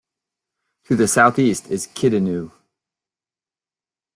To 0.85 0.95
the 0.95 1.07
southeast 1.07 1.69
is 1.69 1.85
Kidinnu. 1.85 2.51